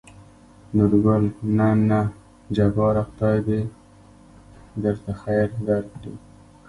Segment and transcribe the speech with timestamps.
[0.75, 1.23] نورګل:
[1.57, 1.99] نه نه
[2.55, 3.49] جباره خداى د
[4.83, 6.13] درته خېر درکړي.